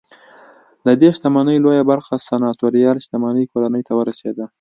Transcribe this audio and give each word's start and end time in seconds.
ددې 0.85 1.09
شتمنۍ 1.15 1.57
لویه 1.65 1.83
برخه 1.91 2.13
سناتوریال 2.27 2.97
شتمنۍ 3.05 3.43
کورنۍ 3.51 3.81
ته 3.87 3.93
ورسېده 3.99 4.45